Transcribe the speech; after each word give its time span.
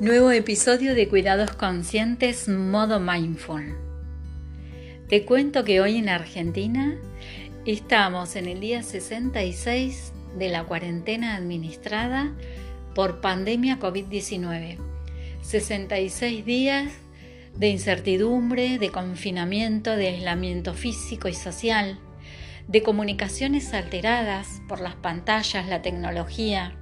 Nuevo 0.00 0.30
episodio 0.30 0.94
de 0.94 1.08
Cuidados 1.08 1.52
Conscientes 1.52 2.48
modo 2.48 3.00
mindful. 3.00 3.76
Te 5.10 5.26
cuento 5.26 5.62
que 5.62 5.82
hoy 5.82 5.98
en 5.98 6.08
Argentina 6.08 6.96
estamos 7.66 8.34
en 8.34 8.46
el 8.46 8.60
día 8.60 8.82
66 8.82 10.14
de 10.38 10.48
la 10.48 10.64
cuarentena 10.64 11.36
administrada 11.36 12.32
por 12.94 13.20
pandemia 13.20 13.78
COVID-19. 13.78 14.78
66 15.42 16.46
días 16.46 16.94
de 17.54 17.68
incertidumbre, 17.68 18.78
de 18.78 18.88
confinamiento, 18.88 19.96
de 19.96 20.08
aislamiento 20.08 20.72
físico 20.72 21.28
y 21.28 21.34
social, 21.34 21.98
de 22.68 22.82
comunicaciones 22.82 23.74
alteradas 23.74 24.62
por 24.66 24.80
las 24.80 24.94
pantallas, 24.94 25.68
la 25.68 25.82
tecnología, 25.82 26.74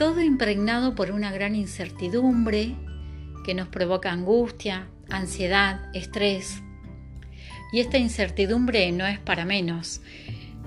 todo 0.00 0.22
impregnado 0.22 0.94
por 0.94 1.10
una 1.10 1.30
gran 1.30 1.54
incertidumbre 1.54 2.74
que 3.44 3.52
nos 3.52 3.68
provoca 3.68 4.10
angustia, 4.10 4.88
ansiedad, 5.10 5.94
estrés. 5.94 6.62
Y 7.70 7.80
esta 7.80 7.98
incertidumbre 7.98 8.90
no 8.92 9.06
es 9.06 9.18
para 9.18 9.44
menos. 9.44 10.00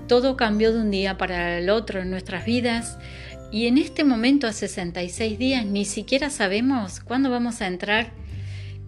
Todo 0.06 0.36
cambió 0.36 0.72
de 0.72 0.82
un 0.82 0.92
día 0.92 1.18
para 1.18 1.58
el 1.58 1.68
otro 1.68 2.00
en 2.00 2.10
nuestras 2.10 2.44
vidas 2.44 2.96
y 3.50 3.66
en 3.66 3.76
este 3.76 4.04
momento 4.04 4.46
a 4.46 4.52
66 4.52 5.36
días 5.36 5.66
ni 5.66 5.84
siquiera 5.84 6.30
sabemos 6.30 7.00
cuándo 7.00 7.28
vamos 7.28 7.60
a 7.60 7.66
entrar 7.66 8.12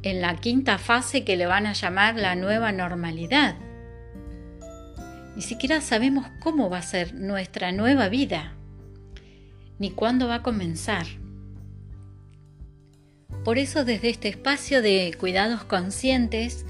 en 0.04 0.20
la 0.20 0.36
quinta 0.36 0.78
fase 0.78 1.24
que 1.24 1.36
le 1.36 1.46
van 1.46 1.66
a 1.66 1.72
llamar 1.72 2.14
la 2.14 2.36
nueva 2.36 2.70
normalidad. 2.70 3.56
Ni 5.34 5.42
siquiera 5.42 5.80
sabemos 5.80 6.28
cómo 6.38 6.70
va 6.70 6.78
a 6.78 6.82
ser 6.82 7.14
nuestra 7.14 7.72
nueva 7.72 8.08
vida 8.08 8.56
ni 9.78 9.90
cuándo 9.90 10.28
va 10.28 10.36
a 10.36 10.42
comenzar. 10.42 11.06
Por 13.44 13.58
eso 13.58 13.84
desde 13.84 14.08
este 14.08 14.28
espacio 14.28 14.82
de 14.82 15.14
cuidados 15.18 15.64
conscientes, 15.64 16.66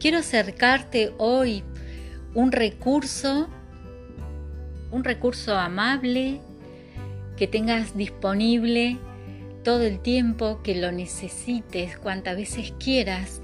quiero 0.00 0.18
acercarte 0.18 1.12
hoy 1.18 1.62
un 2.34 2.50
recurso, 2.50 3.48
un 4.90 5.04
recurso 5.04 5.56
amable 5.56 6.40
que 7.36 7.46
tengas 7.46 7.96
disponible 7.96 8.98
todo 9.62 9.82
el 9.82 10.00
tiempo 10.00 10.60
que 10.62 10.74
lo 10.74 10.90
necesites, 10.90 11.98
cuantas 11.98 12.36
veces 12.36 12.72
quieras, 12.78 13.40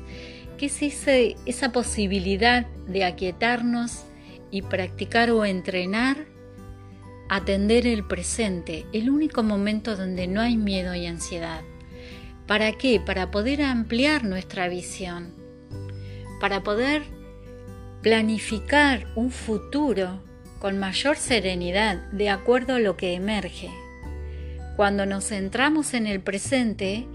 que 0.57 0.67
es 0.67 0.83
esa 0.83 1.71
posibilidad 1.71 2.67
de 2.89 3.05
aquietarnos 3.05 4.05
y 4.51 4.63
practicar 4.63 5.31
o 5.31 5.45
entrenar 5.45 6.27
atender 7.29 7.87
el 7.87 8.05
presente, 8.05 8.87
el 8.93 9.11
único 9.11 9.43
momento 9.43 9.97
donde 9.97 10.27
no 10.27 10.41
hay 10.41 10.57
miedo 10.57 10.95
y 10.95 11.07
ansiedad. 11.07 11.63
¿Para 12.47 12.73
qué? 12.73 13.01
Para 13.05 13.31
poder 13.31 13.63
ampliar 13.63 14.25
nuestra 14.25 14.69
visión, 14.69 15.35
para 16.41 16.63
poder 16.63 17.03
planificar 18.03 19.07
un 19.17 19.31
futuro 19.31 20.23
con 20.59 20.79
mayor 20.79 21.17
serenidad 21.17 21.97
de 22.11 22.31
acuerdo 22.31 22.75
a 22.75 22.79
lo 22.79 22.97
que 22.97 23.13
emerge. 23.13 23.71
Cuando 24.77 25.05
nos 25.05 25.27
centramos 25.27 25.93
en 25.93 26.07
el 26.07 26.21
presente, 26.21 27.07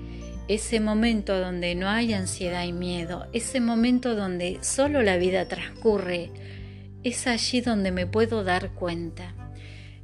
ese 0.48 0.80
momento 0.80 1.40
donde 1.40 1.74
no 1.74 1.90
hay 1.90 2.14
ansiedad 2.14 2.66
y 2.66 2.74
miedo, 2.74 3.28
ese 3.34 3.62
momento 3.62 4.16
donde 4.16 4.60
solo 4.62 5.02
la 5.02 5.18
vida 5.18 5.48
transcurre, 5.48 6.30
es 7.04 7.26
allí 7.28 7.62
donde 7.62 7.92
me 7.92 8.06
puedo 8.06 8.44
dar 8.44 8.72
cuenta 8.72 9.34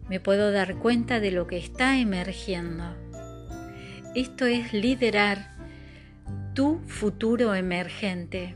me 0.10 0.20
puedo 0.20 0.52
dar 0.52 0.76
cuenta 0.76 1.20
de 1.20 1.32
lo 1.32 1.48
que 1.48 1.58
está 1.58 2.00
emergiendo. 2.00 2.84
Esto 4.16 4.46
es 4.48 4.74
liderar 4.74 5.56
tu 6.56 6.82
futuro 6.88 7.54
emergente. 7.54 8.56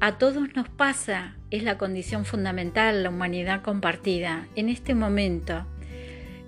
A 0.00 0.18
todos 0.18 0.54
nos 0.56 0.68
pasa, 0.68 1.36
es 1.50 1.62
la 1.62 1.78
condición 1.78 2.24
fundamental, 2.24 3.04
la 3.04 3.10
humanidad 3.10 3.62
compartida. 3.62 4.48
En 4.56 4.68
este 4.68 4.92
momento, 4.92 5.66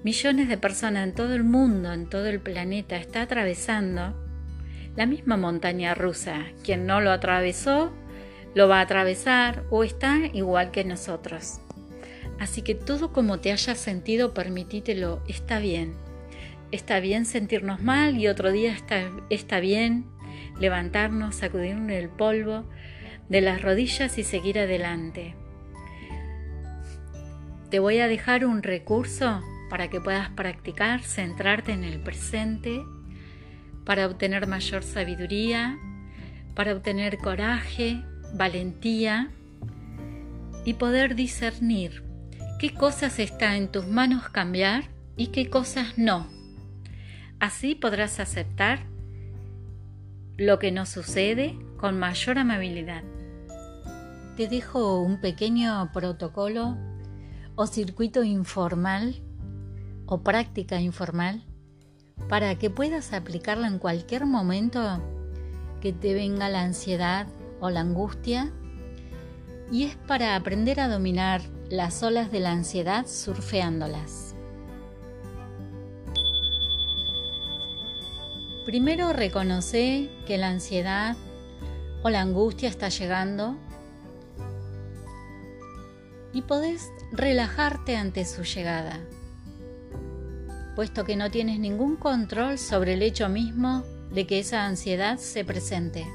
millones 0.02 0.48
de 0.48 0.58
personas 0.58 1.06
en 1.06 1.14
todo 1.14 1.34
el 1.34 1.44
mundo, 1.44 1.92
en 1.92 2.08
todo 2.08 2.26
el 2.26 2.40
planeta, 2.40 2.96
está 2.96 3.22
atravesando 3.22 4.14
la 4.96 5.06
misma 5.06 5.36
montaña 5.36 5.94
rusa. 5.94 6.44
Quien 6.64 6.86
no 6.86 7.00
lo 7.00 7.12
atravesó, 7.12 7.92
lo 8.54 8.68
va 8.68 8.80
a 8.80 8.82
atravesar 8.82 9.62
o 9.70 9.84
está 9.84 10.18
igual 10.32 10.70
que 10.70 10.84
nosotros. 10.84 11.60
Así 12.38 12.62
que 12.62 12.74
todo 12.74 13.12
como 13.12 13.40
te 13.40 13.52
hayas 13.52 13.78
sentido, 13.78 14.34
permitítelo, 14.34 15.22
está 15.26 15.58
bien. 15.58 15.94
Está 16.70 17.00
bien 17.00 17.24
sentirnos 17.24 17.80
mal 17.80 18.18
y 18.18 18.28
otro 18.28 18.52
día 18.52 18.72
está, 18.72 19.10
está 19.30 19.60
bien 19.60 20.04
levantarnos, 20.58 21.36
sacudirnos 21.36 21.92
el 21.92 22.08
polvo 22.08 22.64
de 23.28 23.40
las 23.40 23.62
rodillas 23.62 24.18
y 24.18 24.24
seguir 24.24 24.58
adelante. 24.58 25.34
Te 27.70 27.78
voy 27.78 27.98
a 27.98 28.08
dejar 28.08 28.44
un 28.44 28.62
recurso 28.62 29.42
para 29.70 29.88
que 29.88 30.00
puedas 30.00 30.30
practicar, 30.30 31.02
centrarte 31.02 31.72
en 31.72 31.84
el 31.84 32.00
presente, 32.00 32.82
para 33.84 34.06
obtener 34.06 34.46
mayor 34.46 34.82
sabiduría, 34.82 35.78
para 36.54 36.74
obtener 36.74 37.18
coraje, 37.18 38.02
valentía 38.34 39.30
y 40.64 40.74
poder 40.74 41.14
discernir 41.14 42.05
qué 42.58 42.72
cosas 42.72 43.18
está 43.18 43.56
en 43.56 43.68
tus 43.68 43.86
manos 43.86 44.28
cambiar 44.30 44.84
y 45.16 45.28
qué 45.28 45.50
cosas 45.50 45.98
no. 45.98 46.26
Así 47.38 47.74
podrás 47.74 48.18
aceptar 48.18 48.86
lo 50.38 50.58
que 50.58 50.72
nos 50.72 50.88
sucede 50.88 51.58
con 51.76 51.98
mayor 51.98 52.38
amabilidad. 52.38 53.02
Te 54.36 54.48
dejo 54.48 55.00
un 55.00 55.20
pequeño 55.20 55.90
protocolo 55.92 56.78
o 57.56 57.66
circuito 57.66 58.22
informal 58.22 59.22
o 60.06 60.22
práctica 60.22 60.80
informal 60.80 61.44
para 62.28 62.54
que 62.58 62.70
puedas 62.70 63.12
aplicarla 63.12 63.66
en 63.66 63.78
cualquier 63.78 64.24
momento 64.24 65.02
que 65.80 65.92
te 65.92 66.14
venga 66.14 66.48
la 66.48 66.62
ansiedad 66.62 67.26
o 67.60 67.68
la 67.68 67.80
angustia 67.80 68.52
y 69.70 69.84
es 69.84 69.96
para 69.96 70.36
aprender 70.36 70.80
a 70.80 70.88
dominar 70.88 71.42
las 71.70 72.02
olas 72.02 72.30
de 72.30 72.40
la 72.40 72.52
ansiedad 72.52 73.06
surfeándolas. 73.06 74.34
Primero 78.64 79.12
reconoce 79.12 80.10
que 80.26 80.38
la 80.38 80.48
ansiedad 80.48 81.16
o 82.02 82.10
la 82.10 82.20
angustia 82.20 82.68
está 82.68 82.88
llegando 82.88 83.56
y 86.32 86.42
podés 86.42 86.90
relajarte 87.12 87.96
ante 87.96 88.24
su 88.24 88.42
llegada, 88.42 89.00
puesto 90.74 91.04
que 91.04 91.16
no 91.16 91.30
tienes 91.30 91.58
ningún 91.58 91.96
control 91.96 92.58
sobre 92.58 92.94
el 92.94 93.02
hecho 93.02 93.28
mismo 93.28 93.84
de 94.10 94.26
que 94.26 94.40
esa 94.40 94.66
ansiedad 94.66 95.18
se 95.18 95.44
presente. 95.44 96.06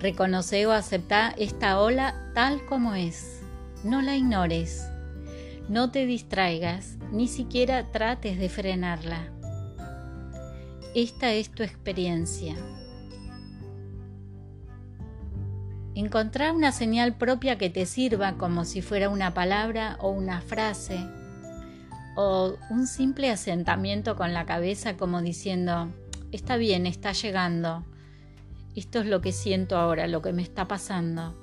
Reconoce 0.00 0.66
o 0.66 0.72
acepta 0.72 1.34
esta 1.36 1.78
ola 1.78 2.14
tal 2.34 2.64
como 2.64 2.94
es. 2.94 3.42
No 3.84 4.00
la 4.00 4.16
ignores. 4.16 4.88
No 5.68 5.90
te 5.90 6.06
distraigas, 6.06 6.96
ni 7.12 7.28
siquiera 7.28 7.92
trates 7.92 8.38
de 8.38 8.48
frenarla. 8.48 9.30
Esta 10.94 11.32
es 11.32 11.50
tu 11.50 11.62
experiencia. 11.62 12.56
Encontrar 15.94 16.54
una 16.54 16.72
señal 16.72 17.16
propia 17.16 17.58
que 17.58 17.68
te 17.68 17.84
sirva 17.84 18.38
como 18.38 18.64
si 18.64 18.80
fuera 18.80 19.10
una 19.10 19.34
palabra 19.34 19.98
o 20.00 20.08
una 20.10 20.40
frase 20.40 20.98
o 22.16 22.56
un 22.70 22.86
simple 22.86 23.30
asentamiento 23.30 24.16
con 24.16 24.32
la 24.32 24.46
cabeza 24.46 24.96
como 24.96 25.20
diciendo, 25.20 25.92
está 26.32 26.56
bien, 26.56 26.86
está 26.86 27.12
llegando, 27.12 27.84
esto 28.76 29.00
es 29.00 29.06
lo 29.06 29.20
que 29.20 29.32
siento 29.32 29.76
ahora, 29.76 30.06
lo 30.06 30.22
que 30.22 30.32
me 30.32 30.42
está 30.42 30.68
pasando. 30.68 31.34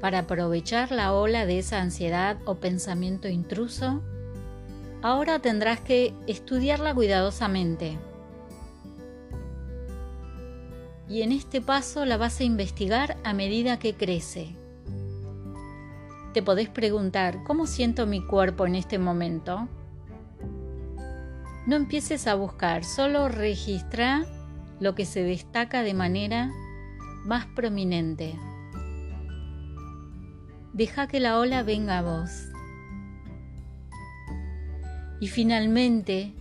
Para 0.00 0.20
aprovechar 0.20 0.92
la 0.92 1.12
ola 1.12 1.46
de 1.46 1.58
esa 1.58 1.80
ansiedad 1.80 2.38
o 2.44 2.56
pensamiento 2.56 3.28
intruso, 3.28 4.02
ahora 5.02 5.40
tendrás 5.40 5.80
que 5.80 6.14
estudiarla 6.26 6.94
cuidadosamente. 6.94 7.98
Y 11.08 11.22
en 11.22 11.32
este 11.32 11.60
paso 11.60 12.04
la 12.04 12.16
vas 12.16 12.40
a 12.40 12.44
investigar 12.44 13.16
a 13.24 13.32
medida 13.32 13.78
que 13.78 13.94
crece. 13.94 14.56
Te 16.34 16.42
podés 16.42 16.68
preguntar, 16.68 17.42
¿cómo 17.44 17.66
siento 17.66 18.06
mi 18.06 18.24
cuerpo 18.24 18.66
en 18.66 18.74
este 18.74 18.98
momento? 18.98 19.68
No 21.66 21.74
empieces 21.74 22.28
a 22.28 22.36
buscar, 22.36 22.84
solo 22.84 23.28
registra 23.28 24.24
lo 24.78 24.94
que 24.94 25.04
se 25.04 25.24
destaca 25.24 25.82
de 25.82 25.94
manera 25.94 26.52
más 27.24 27.46
prominente. 27.46 28.38
Deja 30.72 31.08
que 31.08 31.18
la 31.18 31.40
ola 31.40 31.64
venga 31.64 31.98
a 31.98 32.02
vos. 32.02 32.30
Y 35.20 35.26
finalmente, 35.26 36.34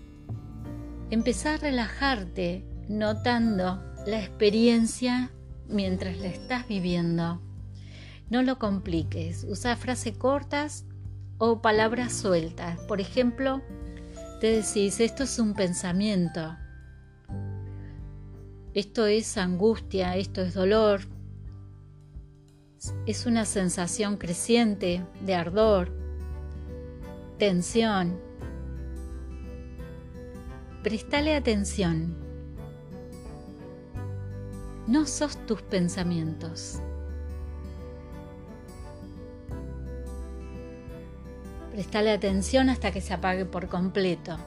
empezá 1.10 1.56
a 1.56 1.58
relajarte 1.58 2.64
notando 2.88 3.82
la 4.06 4.20
experiencia 4.20 5.32
mientras 5.68 6.18
la 6.18 6.28
estás 6.28 6.68
viviendo. 6.68 7.42
No 8.30 8.44
lo 8.44 8.60
compliques, 8.60 9.44
usa 9.50 9.76
frases 9.76 10.16
cortas 10.18 10.86
o 11.40 11.62
palabras 11.62 12.14
sueltas. 12.14 12.80
Por 12.82 13.02
ejemplo, 13.02 13.64
te 14.40 14.62
decís, 14.62 15.00
esto 15.00 15.24
es 15.24 15.40
un 15.40 15.54
pensamiento, 15.54 16.58
esto 18.74 19.06
es 19.06 19.38
angustia, 19.38 20.18
esto 20.18 20.42
es 20.42 20.54
dolor, 20.54 21.02
es 23.06 23.26
una 23.26 23.46
sensación 23.46 24.18
creciente 24.18 25.06
de 25.22 25.36
ardor, 25.36 25.92
tensión. 27.38 28.20
Prestale 30.84 31.36
atención. 31.36 32.16
No 34.88 35.06
sos 35.08 35.44
tus 35.48 35.62
pensamientos. 35.64 36.80
Prestale 41.76 42.12
atención 42.12 42.70
hasta 42.70 42.94
que 42.94 43.02
se 43.02 43.14
apague 43.14 43.44
por 43.44 43.68
completo. 43.68 44.38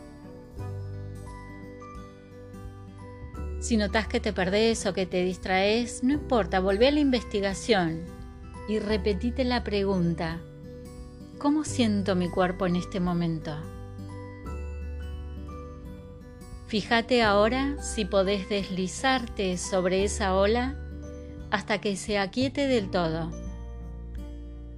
Si 3.61 3.77
notas 3.77 4.09
que 4.09 4.19
te 4.19 4.33
perdés 4.33 4.87
o 4.87 4.95
que 4.95 5.05
te 5.05 5.23
distraes, 5.23 6.03
no 6.03 6.15
importa, 6.15 6.59
volvé 6.59 6.89
a 6.89 6.91
la 6.91 7.01
investigación 7.01 8.07
y 8.67 8.79
repetite 8.79 9.45
la 9.45 9.63
pregunta, 9.63 10.41
¿cómo 11.37 11.65
siento 11.65 12.17
mi 12.17 12.31
cuerpo 12.31 12.65
en 12.65 12.77
este 12.77 12.99
momento? 12.99 13.55
Fíjate 16.67 17.23
ahora 17.23 17.77
si 17.83 18.07
podés 18.07 18.49
deslizarte 18.49 19.59
sobre 19.59 20.03
esa 20.03 20.35
ola 20.35 20.79
hasta 21.51 21.79
que 21.79 21.95
se 21.97 22.19
aquiete 22.19 22.67
del 22.69 22.89
todo. 22.91 23.31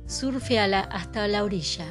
Surfeala 0.09 0.81
hasta 0.81 1.29
la 1.29 1.45
orilla. 1.45 1.87